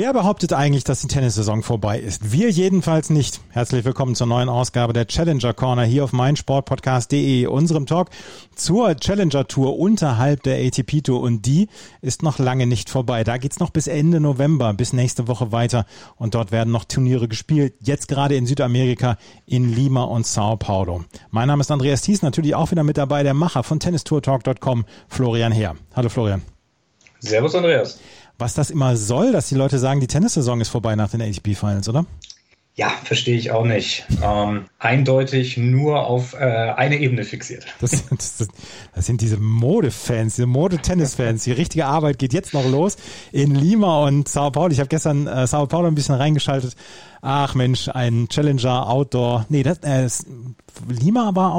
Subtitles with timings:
[0.00, 2.30] Wer behauptet eigentlich, dass die Tennissaison vorbei ist?
[2.30, 3.40] Wir jedenfalls nicht.
[3.48, 8.10] Herzlich willkommen zur neuen Ausgabe der Challenger Corner hier auf meinsportpodcast.de, unserem Talk
[8.54, 11.66] zur Challenger Tour unterhalb der ATP Tour und die
[12.00, 13.24] ist noch lange nicht vorbei.
[13.24, 17.26] Da geht's noch bis Ende November, bis nächste Woche weiter und dort werden noch Turniere
[17.26, 17.74] gespielt.
[17.80, 21.06] Jetzt gerade in Südamerika in Lima und Sao Paulo.
[21.32, 25.50] Mein Name ist Andreas Thies, natürlich auch wieder mit dabei, der Macher von tennistourtalk.com, Florian
[25.50, 25.74] Heer.
[25.96, 26.42] Hallo Florian.
[27.18, 27.98] Servus Andreas
[28.38, 31.54] was das immer soll, dass die Leute sagen, die Tennissaison ist vorbei nach den ATP
[31.54, 32.06] Finals, oder?
[32.78, 34.06] Ja, verstehe ich auch nicht.
[34.22, 37.66] Ähm, eindeutig nur auf äh, eine Ebene fixiert.
[37.80, 38.48] Das, das,
[38.94, 41.42] das sind diese Modefans, diese Mode-Tennis-Fans.
[41.42, 42.96] Die richtige Arbeit geht jetzt noch los
[43.32, 44.70] in Lima und Sao Paulo.
[44.70, 46.76] Ich habe gestern äh, Sao Paulo ein bisschen reingeschaltet.
[47.20, 49.44] Ach Mensch, ein Challenger Outdoor.
[49.48, 50.08] Nee, das, äh,
[50.88, 51.56] Lima war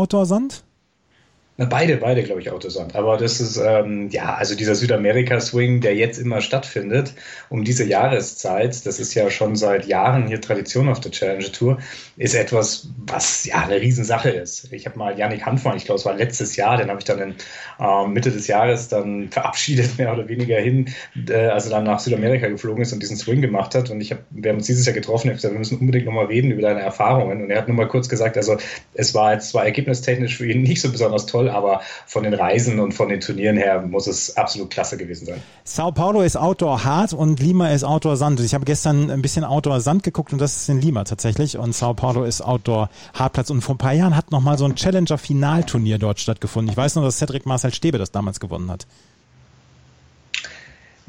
[1.59, 1.69] Outdoor-Sand?
[1.69, 2.95] Beide, beide, glaube ich, Autosand.
[2.95, 7.13] Aber das ist, ähm, ja, also dieser Südamerika-Swing, der jetzt immer stattfindet,
[7.49, 11.77] um diese Jahreszeit, das ist ja schon seit Jahren hier Tradition auf der Challenger Tour,
[12.17, 14.71] ist etwas, was ja eine Riesensache ist.
[14.71, 17.19] Ich habe mal Yannick Hanfmann, ich glaube, es war letztes Jahr, den habe ich dann
[17.19, 17.35] in
[17.79, 20.89] äh, Mitte des Jahres dann verabschiedet, mehr oder weniger hin,
[21.27, 23.89] äh, als er dann nach Südamerika geflogen ist und diesen Swing gemacht hat.
[23.89, 26.05] Und ich hab, wir haben uns dieses Jahr getroffen, ich habe gesagt, wir müssen unbedingt
[26.05, 27.43] nochmal reden über deine Erfahrungen.
[27.43, 28.57] Und er hat nur mal kurz gesagt, also
[28.93, 32.79] es war jetzt zwar ergebnistechnisch für ihn nicht so besonders toll, aber von den Reisen
[32.79, 35.41] und von den Turnieren her muss es absolut klasse gewesen sein.
[35.63, 38.39] Sao Paulo ist Outdoor hart und Lima ist Outdoor Sand.
[38.39, 41.73] Ich habe gestern ein bisschen Outdoor Sand geguckt und das ist in Lima tatsächlich und
[41.73, 45.17] Sao Paulo ist Outdoor Hartplatz und vor ein paar Jahren hat nochmal so ein Challenger
[45.17, 46.71] Finalturnier dort stattgefunden.
[46.71, 48.87] Ich weiß noch, dass Cedric Marcel Stäbe das damals gewonnen hat.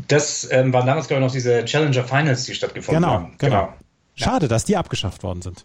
[0.08, 3.34] Das ähm, waren damals, glaube ich, noch diese Challenger Finals, die stattgefunden genau, haben.
[3.38, 3.74] Genau, genau.
[4.14, 5.64] Schade, dass die abgeschafft worden sind.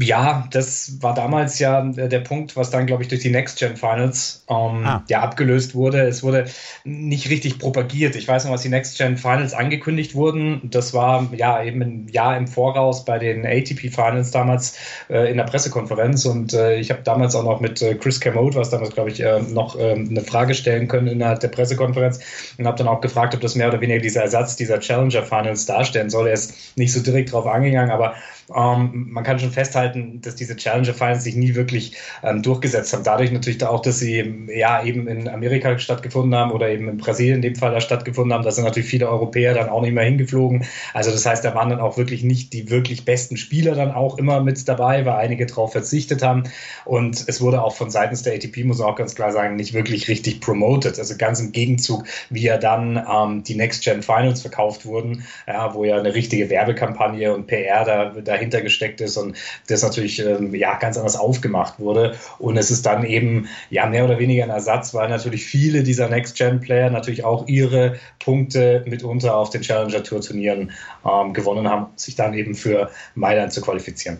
[0.00, 3.76] Ja, das war damals ja der Punkt, was dann, glaube ich, durch die Next Gen
[3.76, 5.02] Finals ähm, ah.
[5.08, 6.02] ja abgelöst wurde.
[6.02, 6.44] Es wurde
[6.84, 8.16] nicht richtig propagiert.
[8.16, 10.60] Ich weiß noch, was die Next Gen Finals angekündigt wurden.
[10.64, 14.76] Das war ja eben ein Jahr im Voraus bei den ATP Finals damals
[15.08, 16.26] äh, in der Pressekonferenz.
[16.26, 19.20] Und äh, ich habe damals auch noch mit äh, Chris Kermode, was damals, glaube ich,
[19.20, 22.20] äh, noch ähm, eine Frage stellen können innerhalb der Pressekonferenz
[22.58, 25.64] und habe dann auch gefragt, ob das mehr oder weniger dieser Ersatz dieser Challenger Finals
[25.64, 26.26] darstellen soll.
[26.26, 28.16] Er ist nicht so direkt drauf angegangen, aber
[28.54, 33.02] ähm, man kann schon festhalten, dass diese Challenger Finals sich nie wirklich ähm, durchgesetzt haben.
[33.02, 37.36] Dadurch natürlich auch, dass sie ja eben in Amerika stattgefunden haben oder eben in Brasilien
[37.36, 38.44] in dem Fall da stattgefunden haben.
[38.44, 40.64] Da sind natürlich viele Europäer dann auch nicht mehr hingeflogen.
[40.94, 44.18] Also das heißt, da waren dann auch wirklich nicht die wirklich besten Spieler dann auch
[44.18, 46.44] immer mit dabei, weil einige darauf verzichtet haben.
[46.84, 49.74] Und es wurde auch von seitens der ATP, muss man auch ganz klar sagen, nicht
[49.74, 50.98] wirklich richtig promoted.
[50.98, 55.74] Also ganz im Gegenzug, wie ja dann ähm, die Next Gen Finals verkauft wurden, ja,
[55.74, 59.36] wo ja eine richtige Werbekampagne und PR da, da dahinter gesteckt ist und
[59.68, 62.16] das natürlich ähm, ja ganz anders aufgemacht wurde.
[62.38, 66.08] Und es ist dann eben ja mehr oder weniger ein Ersatz, weil natürlich viele dieser
[66.08, 70.72] Next-Gen-Player natürlich auch ihre Punkte mitunter auf den Challenger Tour-Turnieren
[71.04, 74.18] ähm, gewonnen haben, sich dann eben für Mailand zu qualifizieren.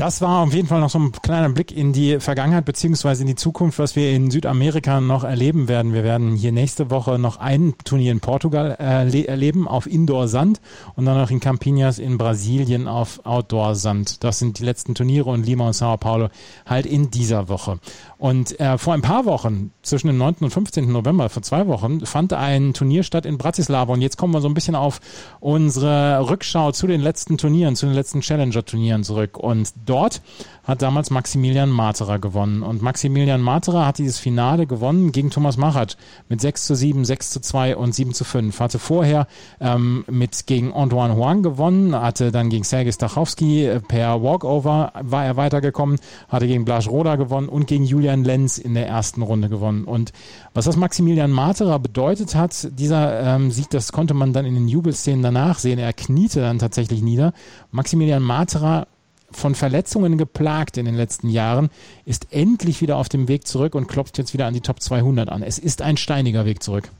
[0.00, 3.26] Das war auf jeden Fall noch so ein kleiner Blick in die Vergangenheit beziehungsweise in
[3.26, 5.92] die Zukunft, was wir in Südamerika noch erleben werden.
[5.92, 10.62] Wir werden hier nächste Woche noch ein Turnier in Portugal erleben auf Indoor-Sand
[10.96, 14.24] und dann noch in Campinas in Brasilien auf Outdoor-Sand.
[14.24, 16.30] Das sind die letzten Turniere und Lima und Sao Paulo
[16.64, 17.78] halt in dieser Woche.
[18.16, 20.36] Und äh, vor ein paar Wochen, zwischen dem 9.
[20.40, 20.90] und 15.
[20.90, 23.92] November, vor zwei Wochen, fand ein Turnier statt in Bratislava.
[23.92, 25.00] Und jetzt kommen wir so ein bisschen auf
[25.40, 29.36] unsere Rückschau zu den letzten Turnieren, zu den letzten Challenger-Turnieren zurück.
[29.36, 30.22] Und dort
[30.64, 32.62] hat damals Maximilian Materer gewonnen.
[32.62, 35.96] Und Maximilian Materer hat dieses Finale gewonnen gegen Thomas Machat
[36.28, 38.60] mit 6 zu 7, 6 zu 2 und 7 zu 5.
[38.60, 39.26] Hatte vorher
[39.60, 45.24] ähm, mit gegen Antoine Huang gewonnen, hatte dann gegen Sergei Stachowski äh, per Walkover war
[45.24, 49.48] er weitergekommen, hatte gegen Blaž Roda gewonnen und gegen Julian Lenz in der ersten Runde
[49.48, 49.84] gewonnen.
[49.84, 50.12] Und
[50.54, 54.68] was das Maximilian Materer bedeutet hat, dieser ähm, Sieg, das konnte man dann in den
[54.68, 55.78] Jubelszenen danach sehen.
[55.78, 57.32] Er kniete dann tatsächlich nieder.
[57.72, 58.86] Maximilian Materer
[59.32, 61.70] von Verletzungen geplagt in den letzten Jahren,
[62.04, 65.28] ist endlich wieder auf dem Weg zurück und klopft jetzt wieder an die Top 200
[65.28, 65.42] an.
[65.42, 66.90] Es ist ein steiniger Weg zurück.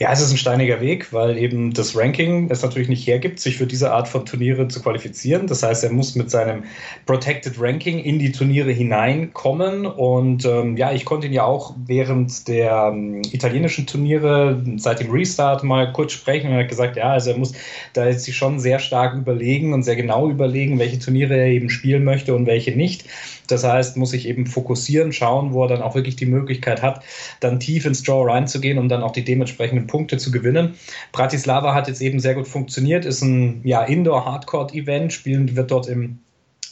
[0.00, 3.56] Ja, es ist ein steiniger Weg, weil eben das Ranking es natürlich nicht hergibt, sich
[3.56, 5.48] für diese Art von Turniere zu qualifizieren.
[5.48, 6.62] Das heißt, er muss mit seinem
[7.04, 9.86] Protected Ranking in die Turniere hineinkommen.
[9.86, 15.10] Und ähm, ja, ich konnte ihn ja auch während der ähm, italienischen Turniere seit dem
[15.10, 17.54] Restart mal kurz sprechen und er hat gesagt, ja, also er muss
[17.92, 21.70] da jetzt sich schon sehr stark überlegen und sehr genau überlegen, welche Turniere er eben
[21.70, 23.04] spielen möchte und welche nicht.
[23.48, 27.02] Das heißt, muss sich eben fokussieren, schauen, wo er dann auch wirklich die Möglichkeit hat,
[27.40, 30.74] dann tief ins Draw reinzugehen, um dann auch die dementsprechenden Punkte zu gewinnen.
[31.12, 36.20] Bratislava hat jetzt eben sehr gut funktioniert, ist ein ja, Indoor-Hardcourt-Event, spielen wird dort im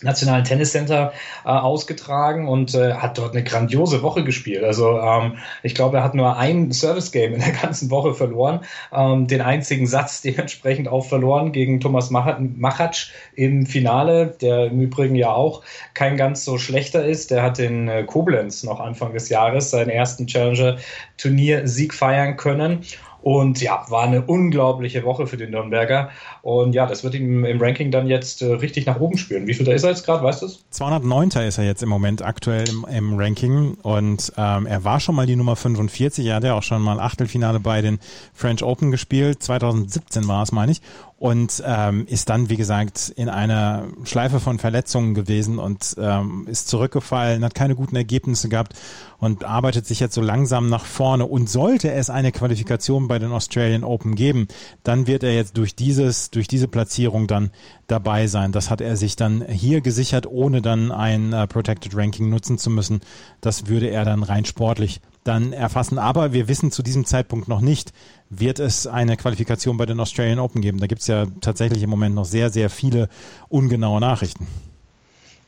[0.03, 1.13] Nationalen Tenniscenter
[1.45, 4.63] äh, ausgetragen und äh, hat dort eine grandiose Woche gespielt.
[4.63, 8.61] Also ähm, ich glaube, er hat nur ein Service-Game in der ganzen Woche verloren,
[8.93, 15.15] ähm, den einzigen Satz dementsprechend auch verloren gegen Thomas Machatsch im Finale, der im Übrigen
[15.15, 15.63] ja auch
[15.95, 17.31] kein ganz so schlechter ist.
[17.31, 22.85] Der hat in äh, Koblenz noch Anfang des Jahres seinen ersten Challenger-Turnier-Sieg feiern können.
[23.27, 26.11] Und ja, war eine unglaubliche Woche für den Nürnberger.
[26.43, 29.49] Und ja, das wird ihm im Ranking dann jetzt äh, richtig nach oben spüren.
[29.49, 30.65] Wie viel da ist er jetzt gerade, weißt du es?
[30.71, 31.31] 209.
[31.43, 33.79] ist er jetzt im Moment aktuell im, im Ranking.
[33.83, 36.25] Und ähm, er war schon mal die Nummer 45.
[36.25, 37.99] Er hat ja auch schon mal Achtelfinale bei den
[38.33, 39.43] French Open gespielt.
[39.43, 40.81] 2017 war es, meine ich
[41.19, 46.69] und ähm, ist dann, wie gesagt, in einer Schleife von Verletzungen gewesen und ähm, ist
[46.69, 48.75] zurückgefallen, hat keine guten Ergebnisse gehabt
[49.19, 51.25] und arbeitet sich jetzt so langsam nach vorne.
[51.25, 54.47] Und sollte es eine Qualifikation bei den Australian Open geben,
[54.83, 57.51] dann wird er jetzt durch dieses, durch diese Platzierung dann
[57.87, 58.53] dabei sein.
[58.53, 62.69] Das hat er sich dann hier gesichert, ohne dann ein äh, Protected Ranking nutzen zu
[62.69, 63.01] müssen.
[63.41, 65.99] Das würde er dann rein sportlich dann erfassen.
[65.99, 67.93] Aber wir wissen zu diesem Zeitpunkt noch nicht,
[68.31, 70.79] wird es eine Qualifikation bei den Australian Open geben.
[70.79, 73.09] Da gibt es ja tatsächlich im Moment noch sehr, sehr viele
[73.49, 74.47] ungenaue Nachrichten.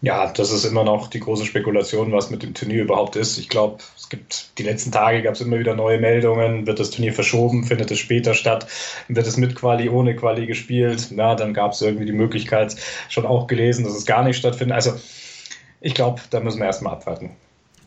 [0.01, 3.37] Ja, das ist immer noch die große Spekulation, was mit dem Turnier überhaupt ist.
[3.37, 6.69] Ich glaube, es gibt die letzten Tage gab es immer wieder neue Meldungen.
[6.69, 7.65] Wird das Turnier verschoben?
[7.65, 8.69] Findet es später statt?
[9.09, 11.09] Wird es mit Quali, ohne Quali gespielt?
[11.11, 12.77] Na, dann gab es irgendwie die Möglichkeit,
[13.09, 14.77] schon auch gelesen, dass es gar nicht stattfindet.
[14.77, 14.93] Also
[15.81, 17.31] ich glaube, da müssen wir erstmal abwarten.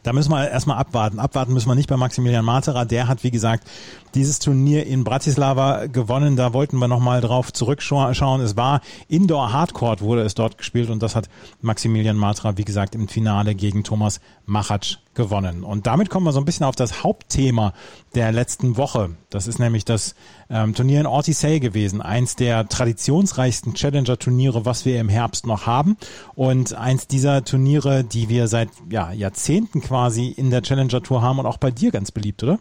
[0.04, 1.20] Da müssen wir erstmal abwarten.
[1.20, 2.86] Abwarten müssen wir nicht bei Maximilian Matera.
[2.86, 3.68] Der hat, wie gesagt,
[4.16, 6.36] dieses Turnier in Bratislava gewonnen.
[6.36, 8.42] Da wollten wir nochmal drauf zurückschauen.
[8.42, 11.30] Es war Indoor Hardcourt, wurde es dort gespielt und das hat
[11.62, 15.64] Maximilian Matra, wie gesagt, im Finale gegen Thomas Machatsch gewonnen.
[15.64, 17.74] Und damit kommen wir so ein bisschen auf das Hauptthema
[18.16, 19.12] der letzten Woche.
[19.30, 20.16] Das ist nämlich das
[20.50, 22.02] ähm, Turnier in Ortisei gewesen.
[22.02, 25.98] Eins der traditionsreichsten Challenger-Turniere, was wir im Herbst noch haben.
[26.36, 31.46] Und eins dieser Turniere, die wir seit ja, Jahrzehnten quasi in der Challenger-Tour haben und
[31.46, 32.60] auch bei dir ganz beliebt, oder?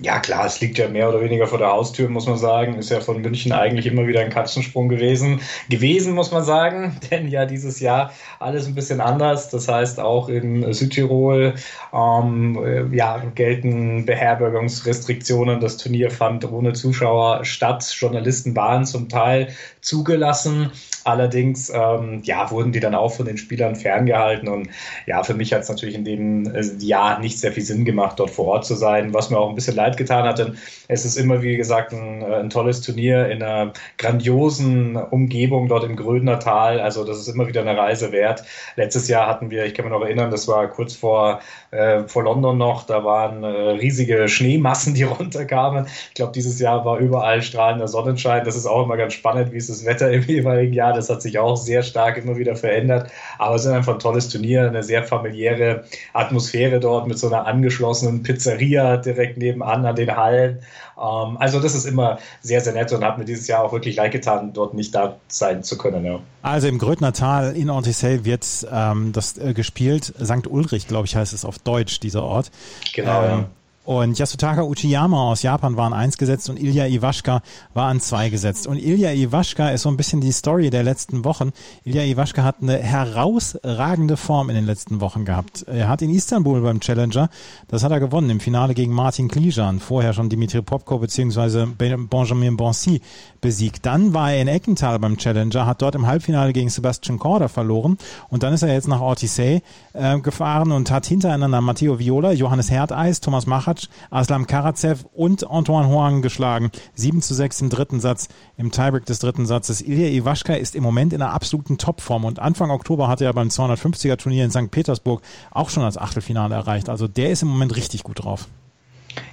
[0.00, 2.74] Ja, klar, es liegt ja mehr oder weniger vor der Haustür, muss man sagen.
[2.74, 5.40] Ist ja von München eigentlich immer wieder ein Katzensprung gewesen.
[5.70, 9.50] Gewesen, muss man sagen, denn ja dieses Jahr alles ein bisschen anders.
[9.50, 11.54] Das heißt, auch in Südtirol
[11.92, 15.58] ähm, äh, ja, gelten Beherbergungsrestriktionen.
[15.58, 17.84] Das Turnier fand ohne Zuschauer statt.
[17.98, 19.48] Journalisten waren zum Teil
[19.80, 20.70] zugelassen.
[21.02, 24.46] Allerdings ähm, ja, wurden die dann auch von den Spielern ferngehalten.
[24.48, 24.68] Und
[25.06, 28.20] ja, für mich hat es natürlich in dem äh, Jahr nicht sehr viel Sinn gemacht,
[28.20, 30.38] dort vor Ort zu sein, was mir auch ein bisschen leid getan hat.
[30.38, 30.58] Denn
[30.88, 35.84] es ist immer, wie gesagt, ein, äh, ein tolles Turnier in einer grandiosen Umgebung dort
[35.84, 36.80] im Grödner Tal.
[36.80, 38.44] Also das ist immer wieder eine Reise wert.
[38.76, 41.40] Letztes Jahr hatten wir, ich kann mich noch erinnern, das war kurz vor,
[41.70, 45.86] äh, vor London noch, da waren äh, riesige Schneemassen, die runterkamen.
[46.08, 48.44] Ich glaube, dieses Jahr war überall strahlender Sonnenschein.
[48.44, 50.92] Das ist auch immer ganz spannend, wie ist das Wetter im jeweiligen Jahr.
[50.92, 53.10] Das hat sich auch sehr stark immer wieder verändert.
[53.38, 57.46] Aber es ist einfach ein tolles Turnier, eine sehr familiäre Atmosphäre dort mit so einer
[57.46, 60.60] angeschlossenen Pizzeria direkt nebenan an den Hallen.
[60.98, 63.96] Ähm, also das ist immer sehr, sehr nett und hat mir dieses Jahr auch wirklich
[63.96, 66.04] leid getan, dort nicht da sein zu können.
[66.04, 66.20] Ja.
[66.42, 70.14] Also im Grödner Tal in Ortisei wird ähm, das äh, gespielt.
[70.22, 70.46] St.
[70.46, 72.50] Ulrich, glaube ich, heißt es auf Deutsch, dieser Ort.
[72.94, 73.24] Genau.
[73.24, 73.46] Ähm.
[73.88, 77.40] Und Yasutaka Uchiyama aus Japan war an eins gesetzt und Ilya Iwashka
[77.72, 78.66] war an zwei gesetzt.
[78.66, 81.52] Und Ilya Iwashka ist so ein bisschen die Story der letzten Wochen.
[81.84, 85.62] Ilya Iwashka hat eine herausragende Form in den letzten Wochen gehabt.
[85.62, 87.30] Er hat in Istanbul beim Challenger,
[87.68, 91.64] das hat er gewonnen im Finale gegen Martin Klijan, vorher schon Dimitri Popko bzw.
[91.64, 93.00] Benjamin Bonsi
[93.40, 93.86] besiegt.
[93.86, 97.96] Dann war er in Eckenthal beim Challenger, hat dort im Halbfinale gegen Sebastian Korda verloren
[98.28, 99.62] und dann ist er jetzt nach Ortisei
[99.94, 103.46] äh, gefahren und hat hintereinander Matteo Viola, Johannes Herdeis, Thomas
[103.78, 106.70] Machatsch, Aslam Karatsev und Antoine Hoang geschlagen.
[106.94, 109.80] 7 zu 6 im dritten Satz, im Tiebreak des dritten Satzes.
[109.80, 113.48] Ilya Iwaschka ist im Moment in einer absoluten Topform und Anfang Oktober hat er beim
[113.48, 114.70] 250er Turnier in St.
[114.70, 116.88] Petersburg auch schon das Achtelfinale erreicht.
[116.88, 118.48] Also der ist im Moment richtig gut drauf.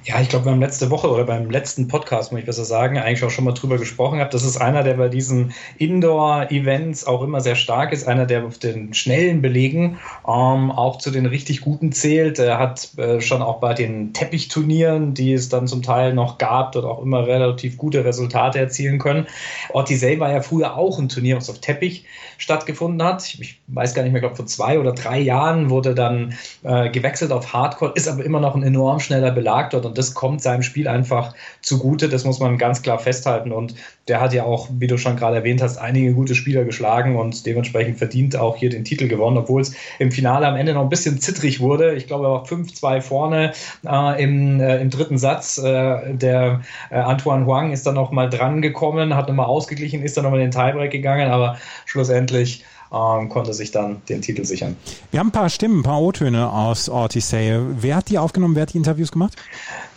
[0.04, 3.00] Ja, ich glaube, wir haben letzte Woche oder beim letzten Podcast, muss ich besser sagen,
[3.00, 4.30] eigentlich auch schon mal drüber gesprochen habe.
[4.30, 8.60] Das ist einer, der bei diesen Indoor-Events auch immer sehr stark ist, einer, der auf
[8.60, 12.38] den schnellen Belegen ähm, auch zu den richtig guten zählt.
[12.38, 16.74] Er hat äh, schon auch bei den Teppichturnieren, die es dann zum Teil noch gab,
[16.74, 19.26] dort auch immer relativ gute Resultate erzielen können.
[19.70, 22.06] Ortisei war ja früher auch ein Turnier, was auf Teppich
[22.38, 23.26] stattgefunden hat.
[23.26, 26.90] Ich, ich weiß gar nicht mehr, glaube, vor zwei oder drei Jahren wurde dann äh,
[26.90, 30.42] gewechselt auf Hardcore, ist aber immer noch ein enorm schneller Belag dort und das kommt
[30.42, 32.10] seinem Spiel einfach zugute.
[32.10, 33.52] Das muss man ganz klar festhalten.
[33.52, 33.76] Und
[34.08, 37.46] der hat ja auch, wie du schon gerade erwähnt hast, einige gute Spieler geschlagen und
[37.46, 40.90] dementsprechend verdient auch hier den Titel gewonnen, obwohl es im Finale am Ende noch ein
[40.90, 41.94] bisschen zittrig wurde.
[41.96, 43.54] Ich glaube, er war 5-2 vorne
[43.86, 45.58] äh, im, äh, im dritten Satz.
[45.58, 50.18] Äh, der äh, Antoine Huang ist dann noch mal dran gekommen, hat nochmal ausgeglichen, ist
[50.18, 52.64] dann nochmal in den Tiebreak gegangen, aber schlussendlich
[52.96, 54.78] ähm, konnte sich dann den Titel sichern.
[55.12, 57.60] Wir haben ein paar Stimmen, ein paar O-Töne aus Ortisei.
[57.80, 58.56] Wer hat die aufgenommen?
[58.56, 59.36] Wer hat die Interviews gemacht?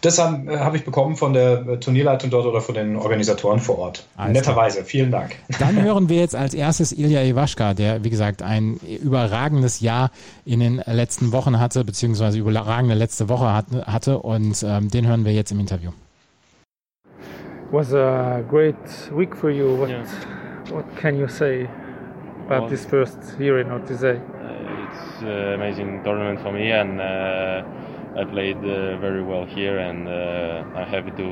[0.00, 3.60] Das habe äh, hab ich bekommen von der äh, Turnierleitung dort oder von den Organisatoren
[3.60, 4.06] vor Ort.
[4.16, 4.78] Alles Netterweise.
[4.78, 4.86] Klar.
[4.86, 5.36] Vielen Dank.
[5.58, 10.10] Dann hören wir jetzt als erstes Ilya Iwaschka, der, wie gesagt, ein überragendes Jahr
[10.44, 14.18] in den letzten Wochen hatte, beziehungsweise überragende letzte Woche hatte.
[14.18, 15.90] Und ähm, den hören wir jetzt im Interview.
[17.70, 18.76] was a great
[19.12, 19.74] week for you.
[19.74, 20.04] What, yeah.
[20.70, 21.68] what can you say?
[22.48, 24.16] About well, this first year in Ortizay?
[24.16, 27.62] Uh, it's an uh, amazing tournament for me, and uh,
[28.16, 31.28] I played uh, very well here, and uh, I'm happy to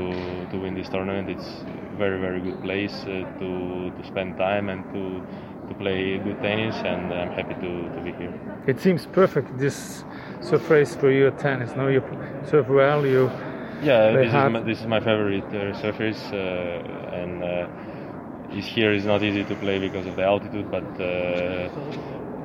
[0.50, 1.30] to win this tournament.
[1.30, 1.48] It's
[1.94, 5.04] a very very good place uh, to to spend time and to
[5.68, 8.34] to play good tennis, and I'm happy to, to be here.
[8.66, 10.04] It seems perfect this
[10.42, 11.74] surface for you at tennis.
[11.76, 12.02] No, you
[12.50, 13.06] serve well.
[13.06, 13.30] You
[13.82, 16.22] yeah, this is, my, this is my favorite surface,
[17.20, 17.42] and
[18.52, 21.68] is here is not easy to play because of the altitude, but uh,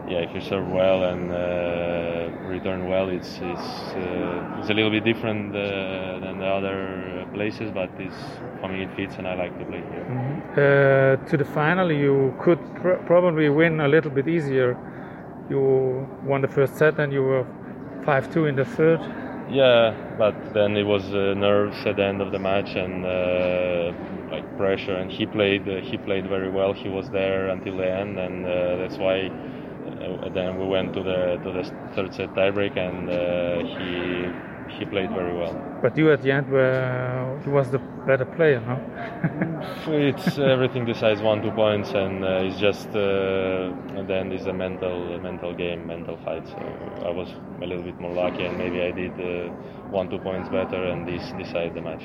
[0.10, 4.92] yeah, if you serve well and uh, return well, it's it's uh, it's a little
[4.92, 8.16] bit different uh, than the other places, but it's
[8.60, 10.06] for me it fits and I like to play here.
[10.10, 11.26] Mm-hmm.
[11.28, 14.78] to the final, you could pr probably win a little bit easier.
[15.50, 17.46] You won the first set and you were
[18.06, 19.00] five-two in the third.
[19.50, 23.92] Yeah, but then it was uh, nerves at the end of the match and uh,
[24.32, 24.96] like pressure.
[24.98, 26.74] And he played uh, he played very well.
[26.74, 29.32] He was there until the end, and uh, that's why.
[30.02, 31.64] Uh, then we went to the to the
[31.96, 33.10] third set tiebreak, and
[33.66, 34.34] he
[34.78, 35.54] he played very well.
[35.82, 38.78] But you at the end were he was the better player, no?
[39.88, 44.46] it's everything decides one two points, and uh, it's just uh, at the end is
[44.48, 46.48] a mental mental game, mental fight.
[46.48, 46.58] So
[47.06, 47.30] I was
[47.62, 49.52] a little bit more lucky, and maybe I did uh,
[49.90, 52.04] one two points better, and this decided the match.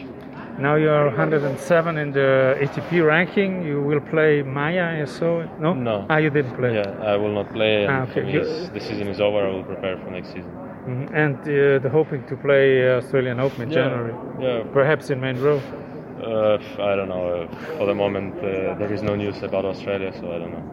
[0.58, 3.62] Now you are 107 in the ATP ranking.
[3.62, 5.44] You will play Maya, saw.
[5.60, 6.06] No, no.
[6.08, 6.74] Ah, you didn't play.
[6.74, 7.86] Yeah, I will not play.
[7.86, 8.22] Ah, okay.
[8.72, 9.46] the season is over.
[9.46, 10.65] I will prepare for next season.
[10.86, 11.14] Mm-hmm.
[11.14, 14.14] And uh, the hoping to play Australian Open in yeah, January.
[14.40, 14.72] Yeah.
[14.72, 15.60] Perhaps in main row.
[16.22, 17.26] Uh, I don't know.
[17.26, 20.64] Uh, for the moment, uh, there is no news about Australia, so I don't know.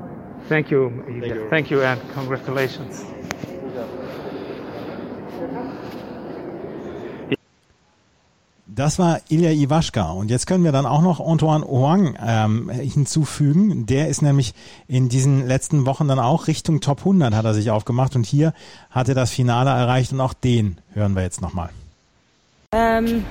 [0.48, 0.92] Thank you.
[1.08, 3.06] Thank you, Thank you and congratulations.
[8.76, 10.12] Das war Ilya Iwaschka.
[10.12, 13.86] Und jetzt können wir dann auch noch Antoine Huang ähm, hinzufügen.
[13.86, 14.56] Der ist nämlich
[14.88, 18.16] in diesen letzten Wochen dann auch Richtung Top 100 hat er sich aufgemacht.
[18.16, 18.54] Und hier
[18.90, 20.12] hat er das Finale erreicht.
[20.12, 21.70] Und auch den hören wir jetzt nochmal.
[22.74, 23.24] Um,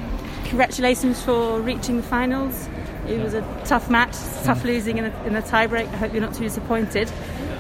[0.49, 2.69] congratulations for reaching the finals.
[3.09, 5.89] It was a tough match, tough losing in the, in the tiebreak.
[5.93, 7.09] I hope you're not too disappointed.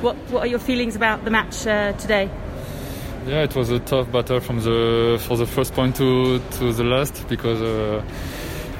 [0.02, 2.30] What, what are your feelings about the match uh, today?
[3.26, 6.82] Yeah, it was a tough battle from the for the first point to to the
[6.82, 8.02] last because uh,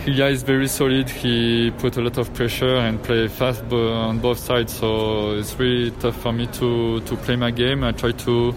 [0.05, 1.09] Ilya is very solid.
[1.09, 5.93] He put a lot of pressure and play fast on both sides, so it's really
[5.93, 7.85] tough for me to to play my game.
[7.85, 8.53] I try to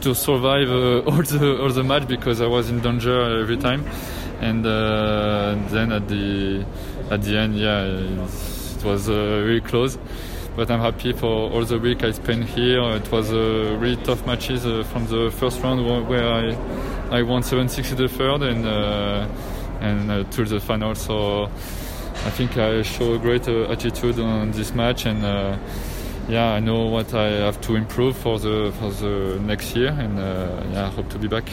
[0.00, 3.84] to survive uh, all the all the match because I was in danger every time,
[4.40, 6.64] and uh, then at the
[7.10, 9.98] at the end, yeah, it, it was uh, really close
[10.56, 12.82] but I'm happy for all the week I spent here.
[12.96, 16.56] It was uh, really tough matches uh, from the first round where I
[17.10, 19.26] I won 7-6 in the third and uh,
[19.80, 20.94] and uh, to the final.
[20.94, 25.24] So I think I show a great uh, attitude on this match and.
[25.24, 25.56] Uh,
[26.30, 30.18] yeah, I know what I have to improve for the for the next year, and
[30.74, 31.48] yeah, I hope to be back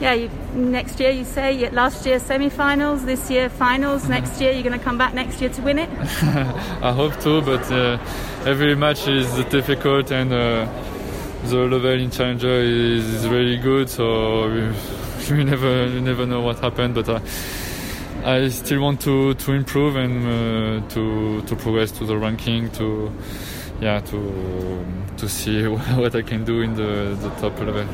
[0.00, 4.08] yeah, you, next year you say last year semi-finals, this year finals.
[4.08, 5.90] Next year you're going to come back next year to win it.
[6.82, 7.98] I hope to, but uh,
[8.46, 10.66] every match is difficult and uh,
[11.44, 13.90] the level in challenger is, is really good.
[13.90, 14.72] So we,
[15.36, 17.08] we never we never know what happened, but.
[17.08, 17.20] Uh,
[18.22, 23.10] I still want to, to improve and uh, to to progress to the ranking to
[23.80, 24.84] yeah to
[25.16, 25.66] to see
[25.96, 27.86] what I can do in the, the top level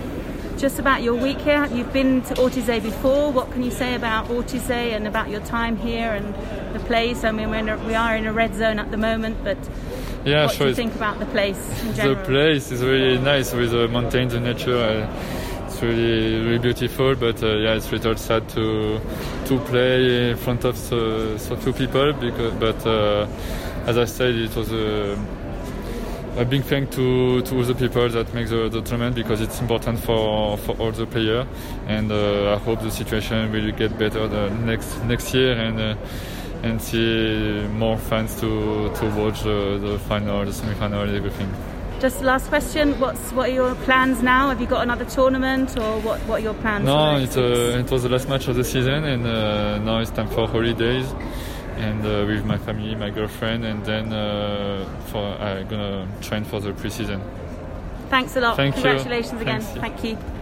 [0.58, 1.66] just about your week here.
[1.66, 3.30] You've been to Ortizay before.
[3.30, 6.34] What can you say about Ortizay and about your time here and
[6.74, 7.24] the place?
[7.24, 9.58] I mean, we're a, we are in a red zone at the moment, but
[10.24, 10.66] yeah, what sure.
[10.66, 12.16] do you think about the place in general?
[12.16, 14.76] The place is really nice with the mountains and nature.
[14.76, 19.00] Uh, it's really, really beautiful, but uh, yeah, it's really sad to
[19.46, 22.12] to play in front of so, so few people.
[22.14, 23.26] Because, but uh,
[23.86, 25.18] as I said, it was a
[26.36, 29.60] a big thank to to all the people that make the, the tournament because it's
[29.60, 31.46] important for for all the players,
[31.86, 35.80] and uh, I hope the situation will get better the next next year and.
[35.80, 35.96] Uh,
[36.62, 41.48] and see more fans to to watch the, the final, the semi-final, everything.
[42.00, 44.48] Just last question: What's what are your plans now?
[44.48, 46.20] Have you got another tournament, or what?
[46.20, 46.84] What are your plans?
[46.84, 50.10] No, it's uh, it was the last match of the season, and uh, now it's
[50.10, 51.06] time for holidays,
[51.76, 56.60] and uh, with my family, my girlfriend, and then uh, for I'm gonna train for
[56.60, 57.20] the preseason.
[58.08, 58.56] Thanks a lot.
[58.56, 59.40] Thank Congratulations you.
[59.40, 59.60] again.
[59.60, 59.80] Thanks.
[59.80, 60.35] Thank you.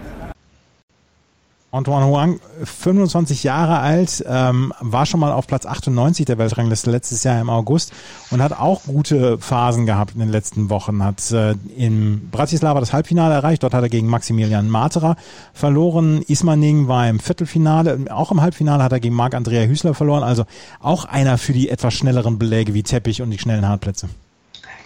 [1.75, 7.25] Antoine Huang, 25 Jahre alt, ähm, war schon mal auf Platz 98 der Weltrangliste letztes
[7.25, 7.93] Jahr im August
[8.31, 11.03] und hat auch gute Phasen gehabt in den letzten Wochen.
[11.03, 15.17] Hat äh, in Bratislava das Halbfinale erreicht, dort hat er gegen Maximilian Materer
[15.53, 16.23] verloren.
[16.23, 20.23] Ismaning war im Viertelfinale, auch im Halbfinale hat er gegen Marc-Andrea Hüßler verloren.
[20.23, 20.45] Also
[20.81, 24.09] auch einer für die etwas schnelleren Beläge wie Teppich und die schnellen Hartplätze.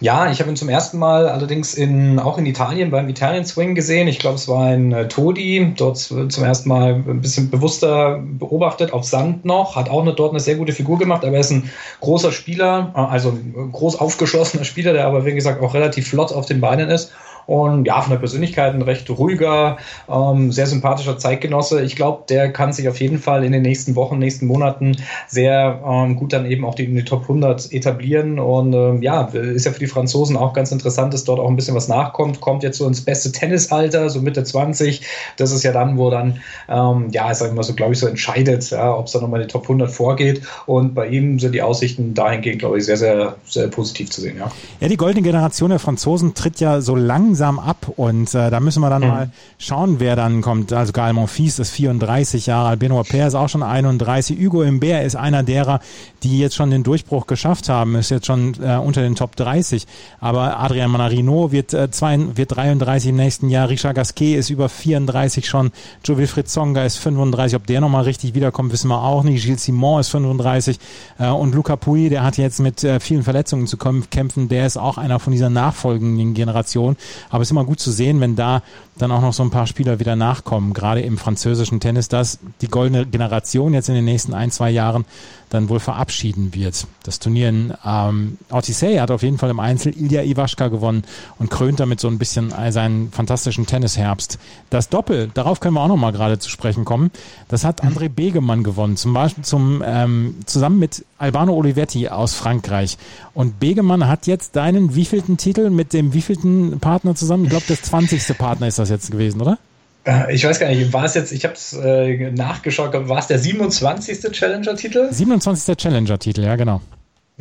[0.00, 3.75] Ja, ich habe ihn zum ersten Mal allerdings in, auch in Italien beim Italian Swing
[3.75, 4.07] gesehen.
[4.07, 8.93] Ich glaube, es war in äh, Todi, dort zum ersten Mal ein bisschen bewusster beobachtet,
[8.93, 11.50] auf Sand noch, hat auch eine, dort eine sehr gute Figur gemacht, aber er ist
[11.50, 11.69] ein
[12.00, 16.33] großer Spieler, äh, also ein groß aufgeschlossener Spieler, der aber, wie gesagt, auch relativ flott
[16.33, 17.12] auf den Beinen ist
[17.49, 21.81] und ja, von der Persönlichkeit ein recht ruhiger, ähm, sehr sympathischer Zeitgenosse.
[21.81, 24.97] Ich glaube, der kann sich auf jeden Fall in den nächsten Wochen, nächsten Monaten
[25.28, 29.23] sehr ähm, gut dann eben auch die, in die Top 100 etablieren und ähm, ja,
[29.23, 32.43] ist ja für die Franzosen auch ganz interessant, dass dort auch ein bisschen was nachkommt,
[32.43, 35.00] kommt jetzt so ins beste Tennisalter, so Mitte 20.
[35.38, 38.07] Das ist ja dann, wo dann, ähm, ja, sag ich mal so, glaube ich, so
[38.09, 41.55] entscheidet, ja, ob es dann nochmal in die Top 100 vorgeht und bei ihm sind
[41.55, 44.50] die Aussichten dahingehend, glaube ich, sehr, sehr, sehr positiv zu sehen, ja.
[44.81, 48.61] Ja, die goldene Generation der Franzosen tritt ja so langsam langsam ab und äh, da
[48.61, 49.09] müssen wir dann mhm.
[49.09, 50.73] mal schauen, wer dann kommt.
[50.73, 55.04] Also Gael Monfils ist 34 Jahre alt, Benoit Paire ist auch schon 31, Hugo Imbert
[55.04, 55.80] ist einer derer,
[56.23, 59.87] die jetzt schon den Durchbruch geschafft haben, ist jetzt schon äh, unter den Top 30.
[60.21, 64.68] Aber Adrian Manarino wird, äh, zwei, wird 33 im nächsten Jahr, Richard Gasquet ist über
[64.68, 65.71] 34 schon,
[66.04, 69.45] Joe Wilfried Zonga ist 35, ob der nochmal richtig wiederkommt, wissen wir auch nicht.
[69.45, 70.78] Gilles Simon ist 35
[71.18, 74.76] äh, und Luca Pui, der hat jetzt mit äh, vielen Verletzungen zu kämpfen, der ist
[74.76, 76.97] auch einer von dieser nachfolgenden Generation.
[77.30, 78.62] Aber es ist immer gut zu sehen, wenn da
[78.97, 82.68] dann auch noch so ein paar Spieler wieder nachkommen, gerade im französischen Tennis, dass die
[82.68, 85.04] goldene Generation jetzt in den nächsten ein, zwei Jahren
[85.50, 86.87] dann wohl verabschieden wird.
[87.02, 91.05] Das Turnier in ähm, Ortisei hat auf jeden Fall im Einzel Ilya Iwaschka gewonnen
[91.38, 94.38] und krönt damit so ein bisschen seinen fantastischen Tennisherbst.
[94.70, 97.11] Das Doppel, darauf können wir auch noch mal gerade zu sprechen kommen,
[97.49, 102.99] das hat André Begemann gewonnen, zum Beispiel zum, ähm, zusammen mit Albano Olivetti aus Frankreich.
[103.35, 107.44] Und Begemann hat jetzt deinen wievielten Titel mit dem wievielten Partner zusammen?
[107.44, 108.37] Ich glaube, das 20.
[108.37, 109.59] Partner ist das jetzt gewesen, oder?
[110.09, 113.27] Äh, ich weiß gar nicht, war es jetzt, ich habe es äh, nachgeschaut, war es
[113.27, 114.33] der 27.
[114.33, 115.09] Challenger-Titel?
[115.11, 115.77] 27.
[115.77, 116.81] Challenger-Titel, ja, genau.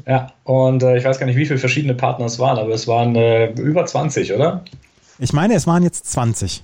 [0.06, 2.88] Ja, und äh, ich weiß gar nicht, wie viele verschiedene Partner es waren, aber es
[2.88, 4.64] waren äh, über 20, oder?
[5.18, 6.64] Ich meine, es waren jetzt 20.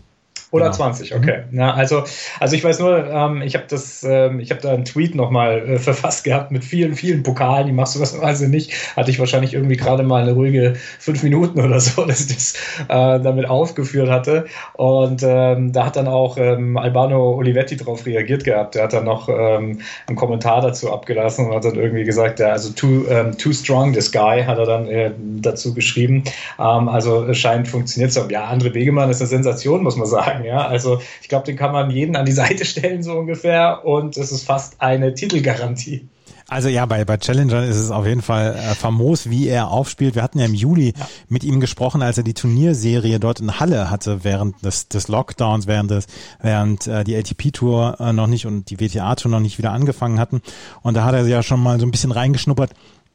[0.53, 0.75] Oder genau.
[0.75, 1.37] 20, okay.
[1.49, 1.57] Mhm.
[1.57, 2.03] Na, also,
[2.39, 5.67] also ich weiß nur, ähm, ich habe das, ähm, ich habe da einen Tweet nochmal
[5.67, 7.65] äh, verfasst gehabt mit vielen, vielen Pokalen.
[7.65, 8.71] Die machst du was also nicht.
[8.95, 12.53] Hatte ich wahrscheinlich irgendwie gerade mal eine ruhige fünf Minuten oder so, dass ich das
[12.87, 14.45] äh, damit aufgeführt hatte.
[14.73, 18.75] Und ähm, da hat dann auch ähm, Albano Olivetti drauf reagiert gehabt.
[18.75, 22.49] Der hat dann noch ähm, einen Kommentar dazu abgelassen und hat dann irgendwie gesagt, ja,
[22.49, 26.25] also too, ähm, too strong this guy, hat er dann äh, dazu geschrieben.
[26.59, 28.29] Ähm, also es scheint funktioniert zu haben.
[28.29, 30.42] Ja, André Wegemann ist eine Sensation, muss man sagen.
[30.43, 33.85] Ja, also ich glaube, den kann man jeden an die Seite stellen, so ungefähr.
[33.85, 36.07] Und es ist fast eine Titelgarantie.
[36.49, 40.15] Also ja, bei, bei Challenger ist es auf jeden Fall äh, famos, wie er aufspielt.
[40.15, 41.07] Wir hatten ja im Juli ja.
[41.29, 45.67] mit ihm gesprochen, als er die Turnierserie dort in Halle hatte, während des, des Lockdowns,
[45.67, 46.05] während des,
[46.41, 50.41] während äh, die ATP-Tour äh, noch nicht und die WTA-Tour noch nicht wieder angefangen hatten.
[50.81, 52.71] Und da hat er ja schon mal so ein bisschen reingeschnuppert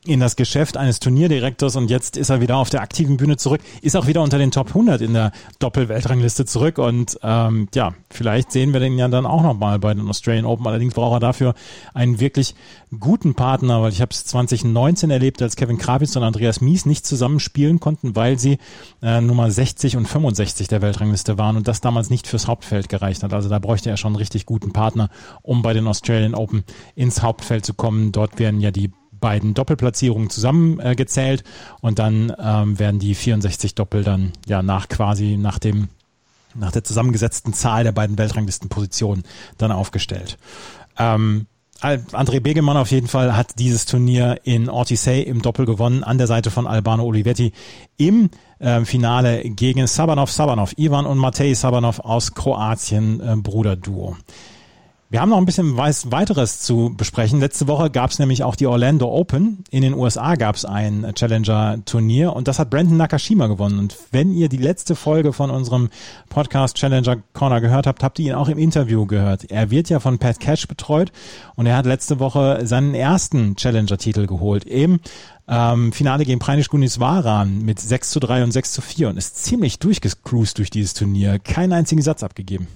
[0.06, 3.60] in das Geschäft eines Turnierdirektors und jetzt ist er wieder auf der aktiven Bühne zurück,
[3.82, 8.52] ist auch wieder unter den Top 100 in der Doppelweltrangliste zurück und ähm, ja, vielleicht
[8.52, 10.66] sehen wir den ja dann auch nochmal bei den Australian Open.
[10.66, 11.54] Allerdings braucht er dafür
[11.94, 12.54] einen wirklich
[12.98, 17.04] guten Partner, weil ich habe es 2019 erlebt, als Kevin Krawitz und Andreas Mies nicht
[17.04, 18.58] zusammen spielen konnten, weil sie
[19.02, 23.22] äh, Nummer 60 und 65 der Weltrangliste waren und das damals nicht fürs Hauptfeld gereicht
[23.24, 23.32] hat.
[23.32, 25.10] Also da bräuchte er schon einen richtig guten Partner,
[25.42, 28.12] um bei den Australian Open ins Hauptfeld zu kommen.
[28.12, 31.44] Dort werden ja die beiden Doppelplatzierungen zusammengezählt äh,
[31.80, 35.88] und dann ähm, werden die 64 Doppel dann ja nach quasi nach dem
[36.54, 39.24] nach der zusammengesetzten Zahl der beiden Weltranglistenpositionen
[39.58, 40.38] dann aufgestellt.
[40.98, 41.46] Ähm,
[41.80, 46.26] André Begemann auf jeden Fall hat dieses Turnier in Ortisei im Doppel gewonnen, an der
[46.26, 47.52] Seite von Albano Olivetti
[47.96, 54.16] im äh, Finale gegen Sabanov Sabanov, Ivan und Matej Sabanov aus Kroatien, äh, Bruderduo.
[55.10, 57.40] Wir haben noch ein bisschen was weiteres zu besprechen.
[57.40, 59.64] Letzte Woche gab es nämlich auch die Orlando Open.
[59.70, 63.78] In den USA gab es ein Challenger-Turnier und das hat Brandon Nakashima gewonnen.
[63.78, 65.88] Und wenn ihr die letzte Folge von unserem
[66.28, 69.50] Podcast Challenger Corner gehört habt, habt ihr ihn auch im Interview gehört.
[69.50, 71.10] Er wird ja von Pat Cash betreut
[71.56, 74.66] und er hat letzte Woche seinen ersten Challenger-Titel geholt.
[74.66, 75.00] Eben
[75.48, 79.42] ähm, Finale gegen Preinisch Guniswaran mit 6 zu 3 und 6 zu 4 und ist
[79.42, 81.38] ziemlich durchgecruised durch dieses Turnier.
[81.38, 82.68] Keinen einzigen Satz abgegeben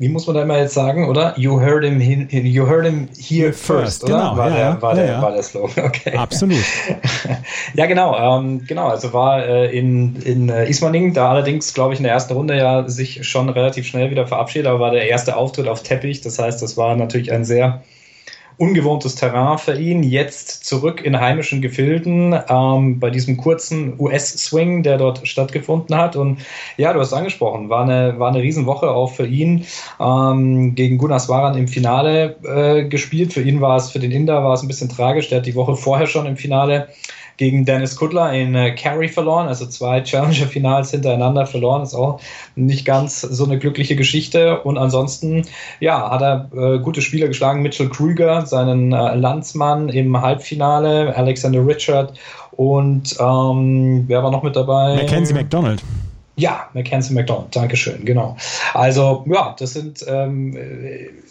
[0.00, 1.34] wie muss man da immer jetzt sagen, oder?
[1.36, 4.14] You heard him, you heard him here first, oder?
[4.14, 5.22] Genau, war, ja, der, war, ja, der, ja.
[5.22, 6.16] war der Slogan, okay.
[6.16, 6.56] Absolut.
[7.74, 12.00] ja, genau, ähm, genau, also war äh, in, in äh, Ismaning, da allerdings, glaube ich,
[12.00, 15.36] in der ersten Runde ja sich schon relativ schnell wieder verabschiedet, aber war der erste
[15.36, 17.82] Auftritt auf Teppich, das heißt, das war natürlich ein sehr
[18.60, 20.02] ungewohntes Terrain für ihn.
[20.02, 26.14] Jetzt zurück in heimischen Gefilden ähm, bei diesem kurzen US-Swing, der dort stattgefunden hat.
[26.14, 26.40] Und
[26.76, 29.64] ja, du hast angesprochen, war eine, war eine Riesenwoche auch für ihn.
[29.98, 33.32] Ähm, gegen Gunnar Swaran im Finale äh, gespielt.
[33.32, 35.30] Für ihn war es, für den Inder war es ein bisschen tragisch.
[35.30, 36.88] Der hat die Woche vorher schon im Finale
[37.40, 41.82] gegen Dennis Kudler in äh, verloren, also zwei Challenger-Finals hintereinander verloren.
[41.82, 42.20] Ist auch
[42.54, 44.60] nicht ganz so eine glückliche Geschichte.
[44.60, 45.46] Und ansonsten,
[45.80, 47.62] ja, hat er äh, gute Spieler geschlagen.
[47.62, 52.12] Mitchell Krüger, seinen äh, Landsmann im Halbfinale, Alexander Richard
[52.52, 54.96] und ähm, wer war noch mit dabei?
[54.96, 55.82] Mackenzie McDonald.
[56.40, 58.36] Ja, Mackenzie McDonald, Dankeschön, genau.
[58.72, 60.56] Also ja, das sind ähm,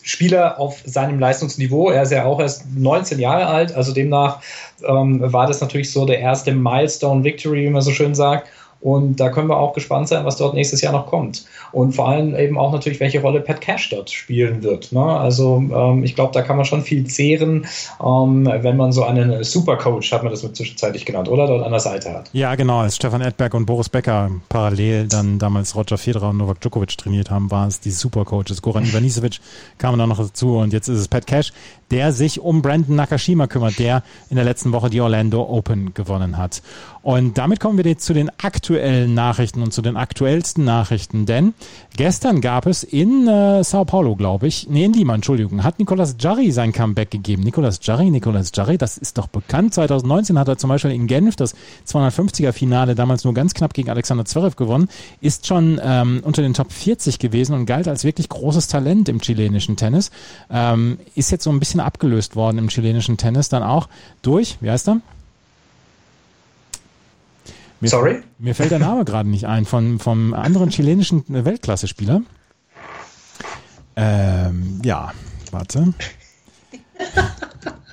[0.03, 1.89] Spieler auf seinem Leistungsniveau.
[1.89, 4.39] Er ist ja auch erst 19 Jahre alt, also demnach
[4.87, 8.47] ähm, war das natürlich so der erste Milestone Victory, wie man so schön sagt.
[8.81, 11.45] Und da können wir auch gespannt sein, was dort nächstes Jahr noch kommt.
[11.71, 14.91] Und vor allem eben auch natürlich, welche Rolle Pat Cash dort spielen wird.
[14.91, 15.03] Ne?
[15.03, 17.67] Also ähm, ich glaube, da kann man schon viel zehren,
[18.03, 21.47] ähm, wenn man so einen Supercoach, hat man das mit zwischenzeitlich genannt, oder?
[21.47, 22.29] Dort an der Seite hat.
[22.31, 22.79] Ja, genau.
[22.79, 27.29] Als Stefan Edberg und Boris Becker parallel dann damals Roger Federer und Novak Djokovic trainiert
[27.29, 28.61] haben, waren es die Supercoaches.
[28.61, 29.39] Goran Ivanisevic
[29.77, 31.51] kam dann noch dazu und jetzt ist es Pat Cash,
[31.91, 36.37] der sich um Brandon Nakashima kümmert, der in der letzten Woche die Orlando Open gewonnen
[36.37, 36.61] hat.
[37.01, 41.53] Und damit kommen wir jetzt zu den aktuellen Nachrichten und zu den aktuellsten Nachrichten, denn
[41.95, 46.17] gestern gab es in äh, Sao Paulo, glaube ich, nee, in Lima, Entschuldigung, hat Nicolas
[46.19, 47.43] Jarry sein Comeback gegeben.
[47.43, 49.73] Nicolas Jarry, Nicolas Jarry, das ist doch bekannt.
[49.73, 51.55] 2019 hat er zum Beispiel in Genf das
[51.87, 54.89] 250er Finale damals nur ganz knapp gegen Alexander Zverev gewonnen,
[55.21, 59.21] ist schon ähm, unter den Top 40 gewesen und galt als wirklich großes Talent im
[59.21, 60.11] chilenischen Tennis.
[60.51, 63.89] Ähm, ist jetzt so ein bisschen abgelöst worden im chilenischen Tennis dann auch
[64.21, 65.01] durch, wie heißt er?
[67.79, 68.21] Mir, Sorry?
[68.39, 72.21] Mir fällt der Name gerade nicht ein, von, vom anderen chilenischen Weltklasse-Spieler.
[73.95, 75.13] Ähm, ja,
[75.51, 75.93] warte.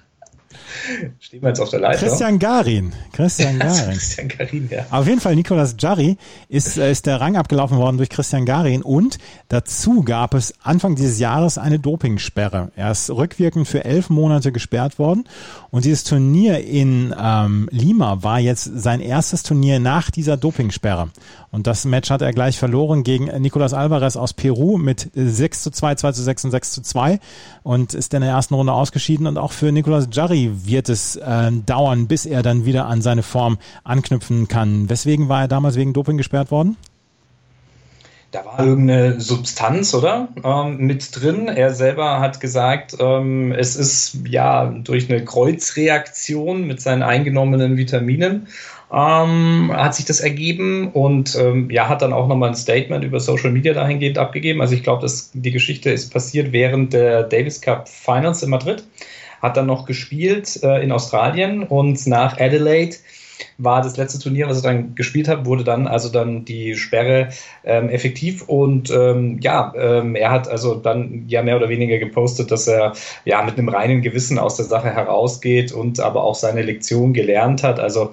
[1.21, 2.09] Stehen wir jetzt auf der Leitung.
[2.09, 2.93] Christian Garin.
[3.13, 3.93] Christian Garin.
[3.93, 4.87] Christian Garin, ja.
[4.91, 6.17] Auf jeden Fall, Nicolas Jarry
[6.49, 10.95] ist, äh, ist der Rang abgelaufen worden durch Christian Garin und dazu gab es Anfang
[10.95, 12.71] dieses Jahres eine Dopingsperre.
[12.77, 15.25] Er ist rückwirkend für elf Monate gesperrt worden
[15.77, 21.11] und dieses Turnier in ähm, Lima war jetzt sein erstes Turnier nach dieser Dopingsperre.
[21.51, 25.71] Und das Match hat er gleich verloren gegen Nicolas Alvarez aus Peru mit 6 zu
[25.71, 27.21] 2, 2 zu 6 und 6 zu 2
[27.63, 29.27] und ist in der ersten Runde ausgeschieden.
[29.27, 33.23] Und auch für Nicolas Jarry wird es äh, dauern, bis er dann wieder an seine
[33.23, 34.89] Form anknüpfen kann.
[34.89, 36.79] Weswegen war er damals wegen Doping gesperrt worden?
[38.37, 40.29] Da war irgendeine Substanz, oder?
[40.45, 41.49] Ähm, mit drin.
[41.49, 48.49] Er selber hat gesagt, ähm, es ist ja durch eine Kreuzreaktion mit seinen eingenommenen Vitaminen
[48.93, 53.21] ähm, hat sich das ergeben und ähm, ja, hat dann auch nochmal ein Statement über
[53.21, 54.61] Social Media dahingehend abgegeben.
[54.61, 58.85] Also ich glaube, die Geschichte ist passiert während der Davis Cup Finals in Madrid.
[59.41, 62.97] Hat dann noch gespielt äh, in Australien und nach Adelaide
[63.59, 67.31] war das letzte Turnier, was er dann gespielt hat, wurde dann also dann die Sperre
[67.65, 72.51] ähm, effektiv und ähm, ja, ähm, er hat also dann ja mehr oder weniger gepostet,
[72.51, 72.93] dass er
[73.25, 77.63] ja mit einem reinen Gewissen aus der Sache herausgeht und aber auch seine Lektion gelernt
[77.63, 77.81] hat.
[77.81, 78.13] Also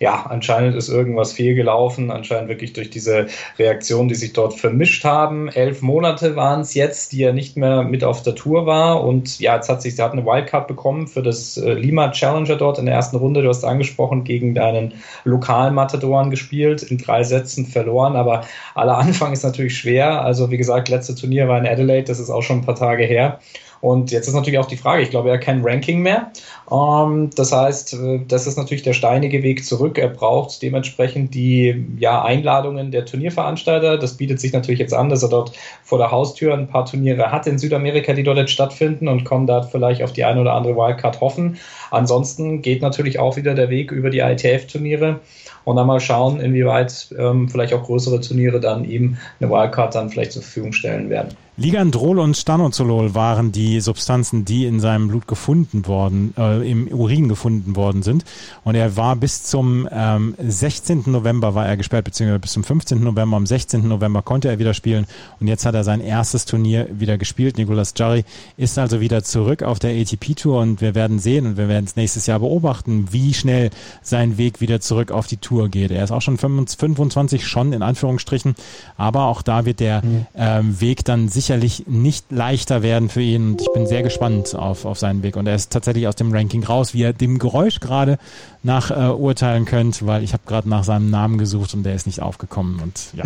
[0.00, 3.26] ja, anscheinend ist irgendwas fehlgelaufen, anscheinend wirklich durch diese
[3.58, 5.48] Reaktionen, die sich dort vermischt haben.
[5.48, 9.04] Elf Monate waren es jetzt, die er nicht mehr mit auf der Tour war.
[9.04, 12.56] Und ja, jetzt hat sich, sie hat eine Wildcard bekommen für das äh, Lima Challenger
[12.56, 13.42] dort in der ersten Runde.
[13.42, 18.16] Du hast angesprochen, gegen einen lokalen Matadoren gespielt, in drei Sätzen verloren.
[18.16, 20.24] Aber aller Anfang ist natürlich schwer.
[20.24, 23.04] Also wie gesagt, letzte Turnier war in Adelaide, das ist auch schon ein paar Tage
[23.04, 23.38] her.
[23.80, 26.30] Und jetzt ist natürlich auch die Frage, ich glaube, er hat kein Ranking mehr.
[26.70, 29.96] Ähm, das heißt, äh, das ist natürlich der steinige Weg zurück.
[29.96, 33.96] Er braucht dementsprechend die ja, Einladungen der Turnierveranstalter.
[33.96, 37.32] Das bietet sich natürlich jetzt an, dass er dort vor der Haustür ein paar Turniere
[37.32, 40.52] hat in Südamerika, die dort jetzt stattfinden und kann da vielleicht auf die eine oder
[40.52, 41.58] andere Wildcard hoffen.
[41.90, 45.20] Ansonsten geht natürlich auch wieder der Weg über die ITF-Turniere
[45.64, 50.10] und dann mal schauen, inwieweit ähm, vielleicht auch größere Turniere dann ihm eine Wildcard dann
[50.10, 51.36] vielleicht zur Verfügung stellen werden.
[51.60, 57.28] Ligandrol und Stanozolol waren die Substanzen, die in seinem Blut gefunden worden, äh, im Urin
[57.28, 58.24] gefunden worden sind.
[58.64, 61.02] Und er war bis zum ähm, 16.
[61.04, 63.04] November war er gesperrt, beziehungsweise bis zum 15.
[63.04, 63.36] November.
[63.36, 63.86] Am 16.
[63.86, 65.04] November konnte er wieder spielen.
[65.38, 67.58] Und jetzt hat er sein erstes Turnier wieder gespielt.
[67.58, 68.24] Nicolas Jarry
[68.56, 71.94] ist also wieder zurück auf der ATP-Tour und wir werden sehen und wir werden es
[71.94, 73.68] nächstes Jahr beobachten, wie schnell
[74.00, 75.90] sein Weg wieder zurück auf die Tour geht.
[75.90, 78.54] Er ist auch schon 25, schon in Anführungsstrichen,
[78.96, 80.26] aber auch da wird der mhm.
[80.34, 83.52] ähm, Weg dann sicher sicherlich nicht leichter werden für ihn.
[83.52, 85.34] Und ich bin sehr gespannt auf, auf seinen Weg.
[85.34, 88.18] Und er ist tatsächlich aus dem Ranking raus, wie er dem Geräusch gerade
[88.62, 92.06] nach äh, urteilen könnt, weil ich habe gerade nach seinem Namen gesucht und der ist
[92.06, 92.78] nicht aufgekommen.
[92.80, 93.24] Und ja,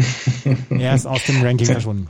[0.70, 2.08] er ist aus dem Ranking verschwunden.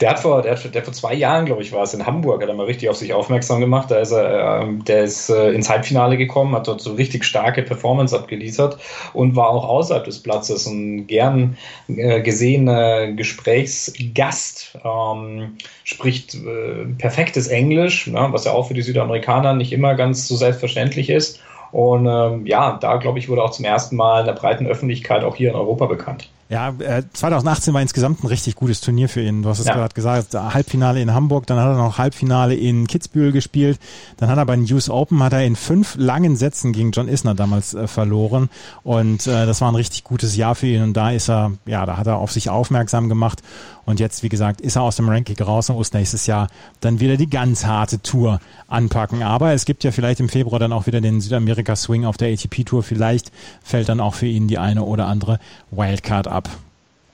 [0.00, 2.42] Der hat vor, der, hat, der vor zwei Jahren, glaube ich, war es in Hamburg,
[2.42, 3.90] hat er mal richtig auf sich aufmerksam gemacht.
[3.90, 7.62] Da ist er, äh, der ist äh, ins Halbfinale gekommen, hat dort so richtig starke
[7.62, 8.78] Performance abgeliefert
[9.12, 11.56] und war auch außerhalb des Platzes ein gern
[11.88, 14.78] äh, gesehener Gesprächsgast.
[14.84, 20.28] Ähm, spricht äh, perfektes Englisch, ne, was ja auch für die Südamerikaner nicht immer ganz
[20.28, 21.40] so selbstverständlich ist.
[21.72, 25.24] Und ähm, ja, da glaube ich, wurde auch zum ersten Mal in der breiten Öffentlichkeit
[25.24, 26.28] auch hier in Europa bekannt.
[26.52, 29.40] Ja, äh, 2018 war insgesamt ein richtig gutes Turnier für ihn.
[29.40, 29.72] Du hast es ja.
[29.72, 33.78] gerade gesagt, Halbfinale in Hamburg, dann hat er noch Halbfinale in Kitzbühel gespielt,
[34.18, 37.08] dann hat er bei den US Open hat er in fünf langen Sätzen gegen John
[37.08, 38.50] Isner damals äh, verloren
[38.82, 41.86] und äh, das war ein richtig gutes Jahr für ihn und da ist er, ja,
[41.86, 43.42] da hat er auf sich aufmerksam gemacht
[43.84, 46.48] und jetzt, wie gesagt, ist er aus dem Ranking raus und muss nächstes Jahr
[46.80, 49.22] dann wieder die ganz harte Tour anpacken.
[49.22, 52.32] Aber es gibt ja vielleicht im Februar dann auch wieder den Südamerika Swing auf der
[52.32, 52.82] ATP Tour.
[52.84, 55.40] Vielleicht fällt dann auch für ihn die eine oder andere
[55.72, 56.41] Wildcard ab.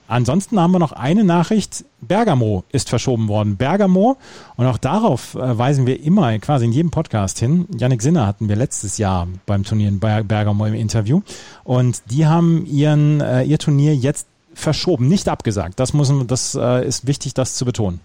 [0.09, 1.85] Ansonsten haben wir noch eine Nachricht.
[2.01, 3.57] Bergamo ist verschoben worden.
[3.57, 4.17] Bergamo,
[4.57, 7.67] und auch darauf äh, weisen wir immer quasi in jedem Podcast hin.
[7.79, 11.21] Yannick Sinner hatten wir letztes Jahr beim Turnier in Bergamo im Interview.
[11.63, 15.79] Und die haben ihren, äh, ihr Turnier jetzt verschoben, nicht abgesagt.
[15.79, 18.01] Das, muss, das äh, ist wichtig, das zu betonen.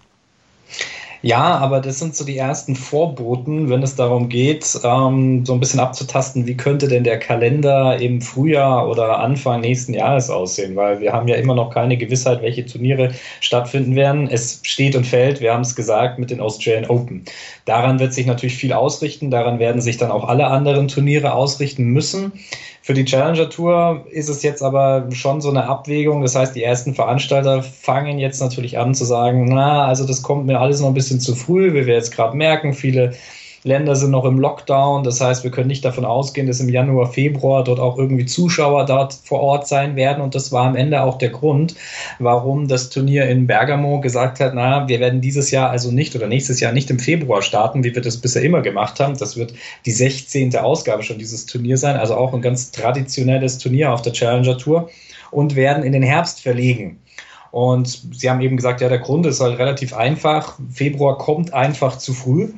[1.24, 5.60] Ja, aber das sind so die ersten Vorboten, wenn es darum geht, ähm, so ein
[5.60, 11.00] bisschen abzutasten, wie könnte denn der Kalender im Frühjahr oder Anfang nächsten Jahres aussehen, weil
[11.00, 14.28] wir haben ja immer noch keine Gewissheit, welche Turniere stattfinden werden.
[14.30, 17.24] Es steht und fällt, wir haben es gesagt, mit den Australian Open.
[17.64, 21.84] Daran wird sich natürlich viel ausrichten, daran werden sich dann auch alle anderen Turniere ausrichten
[21.84, 22.32] müssen.
[22.84, 26.20] Für die Challenger Tour ist es jetzt aber schon so eine Abwägung.
[26.20, 30.44] Das heißt, die ersten Veranstalter fangen jetzt natürlich an zu sagen, na, also das kommt
[30.44, 32.74] mir alles noch ein bisschen zu früh, wie wir jetzt gerade merken.
[32.74, 33.14] Viele
[33.66, 35.04] Länder sind noch im Lockdown.
[35.04, 38.84] Das heißt, wir können nicht davon ausgehen, dass im Januar, Februar dort auch irgendwie Zuschauer
[38.84, 40.22] dort vor Ort sein werden.
[40.22, 41.74] Und das war am Ende auch der Grund,
[42.18, 46.26] warum das Turnier in Bergamo gesagt hat, na, wir werden dieses Jahr also nicht oder
[46.26, 49.16] nächstes Jahr nicht im Februar starten, wie wir das bisher immer gemacht haben.
[49.16, 49.54] Das wird
[49.86, 50.54] die 16.
[50.56, 51.96] Ausgabe schon dieses Turnier sein.
[51.96, 54.90] Also auch ein ganz traditionelles Turnier auf der Challenger Tour
[55.30, 57.00] und werden in den Herbst verlegen.
[57.50, 60.58] Und Sie haben eben gesagt, ja, der Grund ist halt relativ einfach.
[60.70, 62.48] Februar kommt einfach zu früh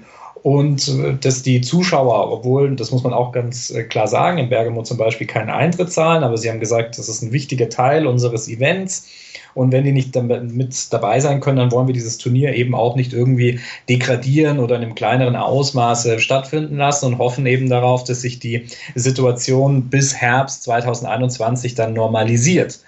[0.47, 4.49] und äh, dass die Zuschauer, obwohl, das muss man auch ganz äh, klar sagen, in
[4.49, 8.07] Bergamo zum Beispiel keinen Eintritt zahlen, aber sie haben gesagt, das ist ein wichtiger Teil
[8.07, 9.09] unseres Events.
[9.55, 12.95] Und wenn die nicht mit dabei sein können, dann wollen wir dieses Turnier eben auch
[12.95, 18.21] nicht irgendwie degradieren oder in einem kleineren Ausmaße stattfinden lassen und hoffen eben darauf, dass
[18.21, 22.79] sich die Situation bis Herbst 2021 dann normalisiert.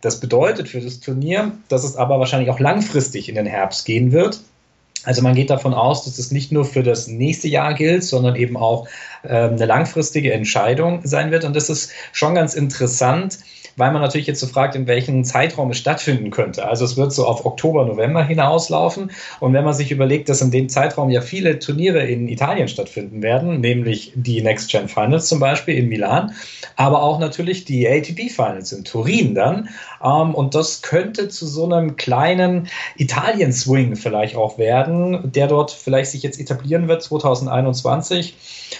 [0.00, 4.10] Das bedeutet für das Turnier, dass es aber wahrscheinlich auch langfristig in den Herbst gehen
[4.10, 4.40] wird.
[5.04, 8.34] Also man geht davon aus, dass es nicht nur für das nächste Jahr gilt, sondern
[8.34, 8.88] eben auch
[9.22, 11.44] äh, eine langfristige Entscheidung sein wird.
[11.44, 13.38] Und das ist schon ganz interessant,
[13.76, 16.66] weil man natürlich jetzt so fragt, in welchem Zeitraum es stattfinden könnte.
[16.66, 19.10] Also es wird so auf Oktober, November hinauslaufen.
[19.40, 23.22] Und wenn man sich überlegt, dass in dem Zeitraum ja viele Turniere in Italien stattfinden
[23.22, 26.34] werden, nämlich die Next Gen Finals zum Beispiel in Milan,
[26.76, 29.68] aber auch natürlich die ATP Finals in Turin dann.
[30.02, 36.10] Ähm, und das könnte zu so einem kleinen Italien-Swing vielleicht auch werden, der dort vielleicht
[36.10, 38.36] sich jetzt etablieren wird 2021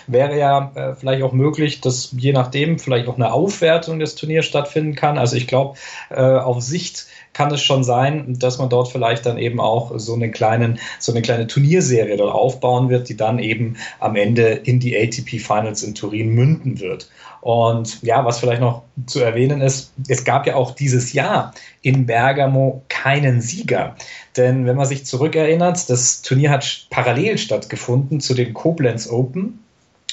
[0.06, 4.46] wäre ja äh, vielleicht auch möglich, dass je nachdem vielleicht auch eine Aufwertung des Turniers
[4.86, 5.18] stattfinden kann.
[5.18, 5.78] Also ich glaube,
[6.10, 10.14] äh, auf Sicht kann es schon sein, dass man dort vielleicht dann eben auch so
[10.14, 14.80] eine, kleinen, so eine kleine Turnierserie dort aufbauen wird, die dann eben am Ende in
[14.80, 17.10] die ATP Finals in Turin münden wird.
[17.42, 22.06] Und ja, was vielleicht noch zu erwähnen ist, es gab ja auch dieses Jahr in
[22.06, 23.94] Bergamo keinen Sieger.
[24.36, 29.60] Denn wenn man sich zurückerinnert, das Turnier hat parallel stattgefunden zu den Koblenz Open.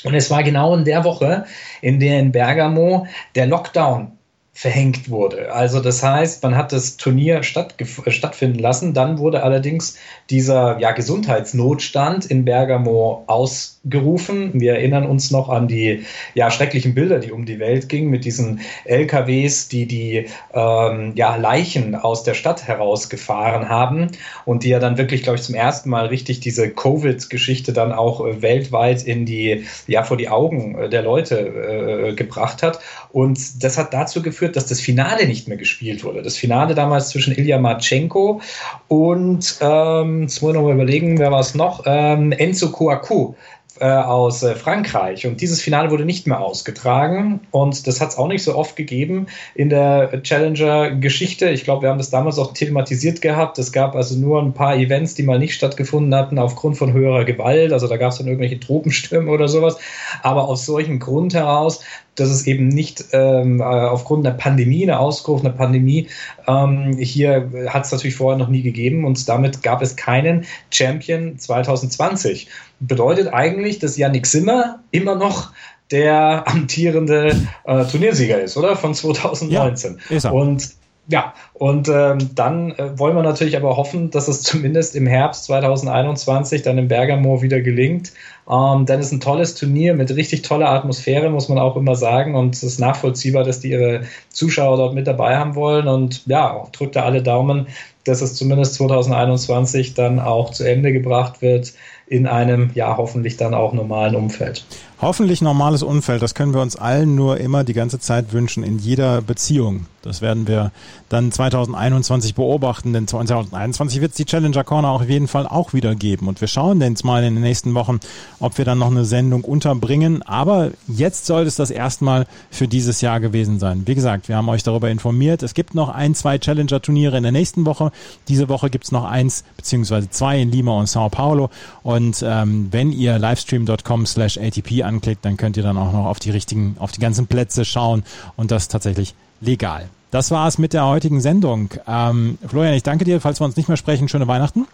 [0.04, 1.46] Und es war genau in der Woche,
[1.82, 4.12] in der in Bergamo der Lockdown
[4.56, 5.52] verhängt wurde.
[5.52, 9.98] Also das heißt, man hat das Turnier stattfinden lassen, dann wurde allerdings
[10.30, 14.52] dieser ja, Gesundheitsnotstand in Bergamo ausgerufen.
[14.54, 18.26] Wir erinnern uns noch an die ja, schrecklichen Bilder, die um die Welt gingen, mit
[18.26, 24.12] diesen LKWs, die die ähm, ja, Leichen aus der Stadt herausgefahren haben
[24.46, 28.24] und die ja dann wirklich, glaube ich, zum ersten Mal richtig diese Covid-Geschichte dann auch
[28.24, 32.80] äh, weltweit in die, ja, vor die Augen äh, der Leute äh, gebracht hat.
[33.12, 36.22] Und das hat dazu geführt, geführt, dass das Finale nicht mehr gespielt wurde.
[36.22, 38.42] Das Finale damals zwischen Ilya Marchenko
[38.90, 41.84] und, ähm, jetzt muss ich noch überlegen, wer war es noch?
[41.86, 43.36] Ähm, Enzo Kouakou
[43.80, 45.26] äh, aus äh, Frankreich.
[45.26, 47.42] Und dieses Finale wurde nicht mehr ausgetragen.
[47.52, 51.50] Und das hat es auch nicht so oft gegeben in der Challenger-Geschichte.
[51.50, 53.58] Ich glaube, wir haben das damals auch thematisiert gehabt.
[53.58, 57.26] Es gab also nur ein paar Events, die mal nicht stattgefunden hatten aufgrund von höherer
[57.26, 57.74] Gewalt.
[57.74, 59.78] Also da gab es dann irgendwelche Tropenstürme oder sowas.
[60.22, 61.82] Aber aus solchem Grund heraus
[62.16, 66.08] dass es eben nicht ähm, äh, aufgrund einer Pandemie, einer Ausbruch einer Pandemie,
[66.48, 71.38] ähm, hier hat es natürlich vorher noch nie gegeben und damit gab es keinen Champion
[71.40, 72.48] 2020.
[72.88, 75.52] Bedeutet eigentlich, dass Yannick Simmer immer noch
[75.92, 78.76] der amtierende äh, Turniersieger ist, oder?
[78.76, 80.00] Von 2019.
[80.10, 80.34] Ja, ist er.
[80.34, 80.76] Und
[81.08, 85.44] ja, und ähm, dann äh, wollen wir natürlich aber hoffen, dass es zumindest im Herbst
[85.46, 88.14] 2021 dann im Bergamo wieder gelingt.
[88.50, 92.36] Ähm, dann ist ein tolles Turnier mit richtig toller Atmosphäre, muss man auch immer sagen.
[92.36, 95.90] Und es ist nachvollziehbar, dass die ihre Zuschauer dort mit dabei haben wollen.
[95.90, 97.68] Und ja, drückt da alle Daumen,
[98.06, 101.74] dass es zumindest 2021 dann auch zu Ende gebracht wird
[102.14, 104.64] in einem, ja, hoffentlich dann auch normalen Umfeld.
[105.04, 108.80] Hoffentlich normales Umfeld, das können wir uns allen nur immer die ganze Zeit wünschen, in
[108.80, 109.86] jeder Beziehung.
[110.04, 110.72] Das werden wir
[111.08, 115.74] dann 2021 beobachten, denn 2021 wird es die Challenger Corner auch auf jeden Fall auch
[115.74, 116.28] wieder geben.
[116.28, 118.00] Und wir schauen jetzt mal in den nächsten Wochen,
[118.40, 120.22] ob wir dann noch eine Sendung unterbringen.
[120.24, 123.84] Aber jetzt sollte es das erstmal für dieses Jahr gewesen sein.
[123.86, 125.42] Wie gesagt, wir haben euch darüber informiert.
[125.42, 127.92] Es gibt noch ein, zwei Challenger-Turniere in der nächsten Woche.
[128.28, 131.50] Diese Woche gibt es noch eins beziehungsweise zwei in Lima und Sao Paulo.
[131.82, 136.20] Und ähm, wenn ihr livestream.com slash ATP anklickt, dann könnt ihr dann auch noch auf
[136.20, 138.04] die richtigen, auf die ganzen Plätze schauen
[138.36, 139.90] und das tatsächlich legal.
[140.12, 141.70] Das war es mit der heutigen Sendung.
[141.88, 143.20] Ähm, Florian, ich danke dir.
[143.20, 144.68] Falls wir uns nicht mehr sprechen, schöne Weihnachten.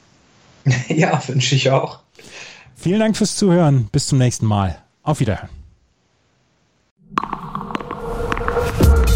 [0.89, 1.99] Ja, wünsche ich auch.
[2.75, 3.87] Vielen Dank fürs Zuhören.
[3.91, 4.77] Bis zum nächsten Mal.
[5.03, 5.49] Auf Wiederhören.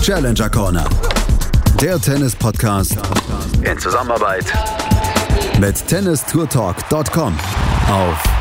[0.02, 0.90] Challenger Corner.
[1.82, 2.98] Der Tennis-Podcast
[3.62, 4.46] in Zusammenarbeit
[5.60, 7.38] mit tennistourtalk.com
[7.90, 8.33] auf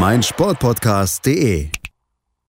[0.00, 1.79] meinsportpodcast.de